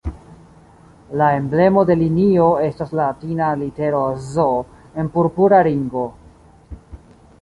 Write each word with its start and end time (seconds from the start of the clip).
La 1.21 1.25
emblemo 1.41 1.83
de 1.89 1.97
linio 1.99 2.47
estas 2.69 2.95
latina 3.01 3.51
litero 3.61 4.01
"Z" 4.31 4.49
en 5.03 5.13
purpura 5.19 5.61
ringo. 5.69 6.07